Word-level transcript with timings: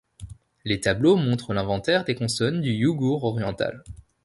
Le 0.65 0.77
tableau 0.81 1.15
montre 1.15 1.53
l'inventaire 1.53 2.05
des 2.05 2.15
consonnes 2.15 2.61
du 2.61 2.71
yugur 2.71 3.23
oriental. 3.23 3.83